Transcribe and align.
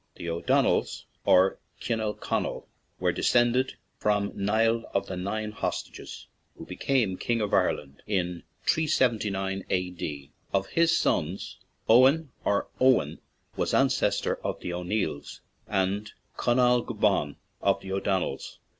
The 0.15 0.31
O'Donnells, 0.31 1.05
or 1.25 1.59
Cinel 1.79 2.15
Conall, 2.19 2.65
were 2.99 3.11
descend 3.11 3.55
ed 3.55 3.73
from 3.99 4.31
Niall 4.33 4.85
of 4.95 5.05
the 5.05 5.15
Nine 5.15 5.51
Hostages, 5.51 6.25
who 6.57 6.65
became 6.65 7.17
king 7.17 7.39
of 7.39 7.53
Ireland 7.53 8.01
in 8.07 8.41
379 8.65 9.63
A.D. 9.69 10.31
Of 10.55 10.69
his 10.69 10.97
sons, 10.97 11.57
Eoghan, 11.87 12.29
or 12.43 12.67
Owen, 12.79 13.19
was 13.55 13.75
ancestor 13.75 14.37
of 14.43 14.59
the 14.61 14.73
O'Neills, 14.73 15.41
and 15.67 16.11
Conall 16.35 16.81
Gulban 16.83 17.35
of 17.61 17.79
the 17.81 17.91
O'Donnells. 17.91 18.57